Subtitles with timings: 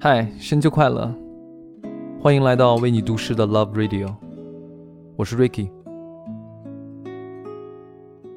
[0.00, 1.12] 嗨，深秋快乐！
[2.20, 4.14] 欢迎来到为你读诗的 Love Radio，
[5.16, 5.68] 我是 Ricky。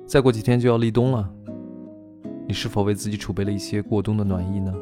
[0.08, 1.31] 再过几天就要立冬了，
[2.47, 4.74] 你是否为自己储备了一些过冬的暖意呢？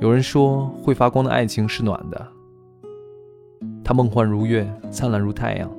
[0.00, 2.28] 有人说，会发光的爱情是暖的，
[3.82, 5.70] 它梦幻如月，灿烂如太阳。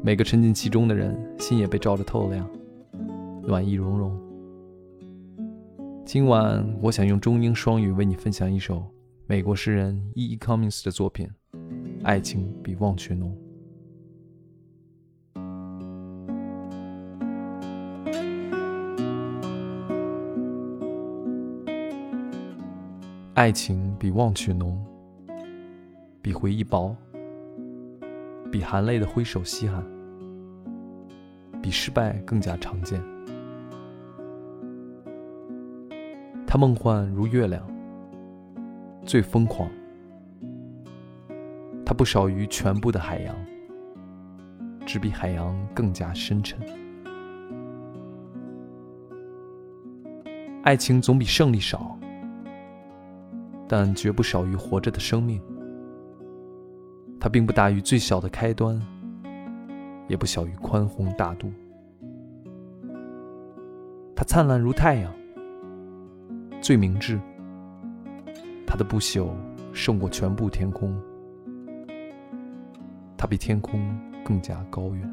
[0.00, 2.46] 每个沉浸其中的人，心也被照得透亮，
[3.42, 4.16] 暖意融融。
[6.08, 8.82] 今晚，我想用中英双语为你分享一首
[9.26, 10.24] 美国诗人 E.
[10.24, 10.38] E.
[10.38, 11.28] Cummings 的作品
[12.02, 13.36] 《爱情比忘却浓》。
[23.34, 24.82] 爱情比忘却浓，
[26.22, 26.96] 比回忆薄，
[28.50, 29.84] 比含泪的挥手稀罕，
[31.60, 32.98] 比失败更加常见。
[36.50, 37.62] 它梦幻如月亮，
[39.04, 39.70] 最疯狂。
[41.84, 43.36] 它不少于全部的海洋，
[44.86, 46.58] 只比海洋更加深沉。
[50.62, 51.94] 爱情总比胜利少。
[53.70, 55.38] 但绝不少于活着的生命。
[57.20, 58.80] 它并不大于最小的开端，
[60.06, 61.52] 也不小于宽宏大度。
[64.16, 65.12] 它灿烂如太阳，
[66.67, 67.19] 最明智。
[68.65, 69.29] 它的不朽
[69.71, 70.99] 胜过全部天空，
[73.15, 73.79] 它比天空
[74.23, 75.09] 更加高远。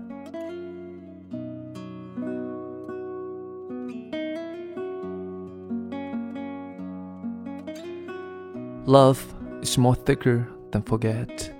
[8.87, 9.21] Love
[9.63, 11.53] is more thicker than forget,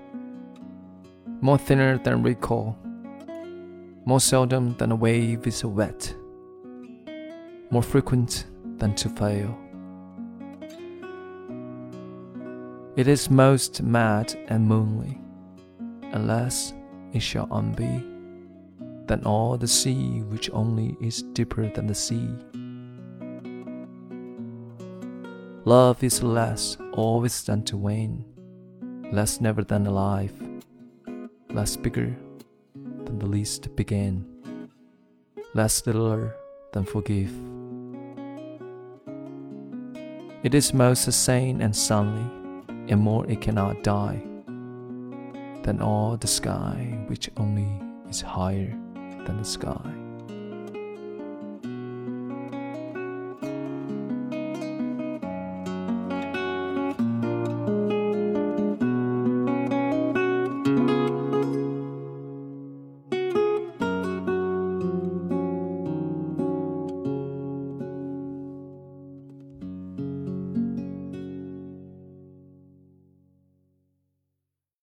[1.39, 2.73] more thinner than recall,
[4.05, 6.15] more seldom than a wave is wet,
[7.69, 8.45] more frequent
[8.79, 9.55] than to fail.
[12.96, 15.20] It is most mad and moonly,
[16.12, 16.72] unless
[17.12, 18.02] it shall unbe,
[19.06, 22.26] than all the sea which only is deeper than the sea.
[25.66, 28.24] Love is less always than to wane,
[29.12, 30.32] less never than alive,
[31.50, 32.16] less bigger
[33.04, 34.24] than the least began,
[35.52, 36.34] less littler
[36.72, 37.30] than forgive.
[40.42, 42.30] It is most sane and sunny,
[42.88, 44.22] and more it cannot die
[45.62, 47.68] than all the sky which only
[48.08, 48.70] is higher
[49.24, 50.05] than the sky.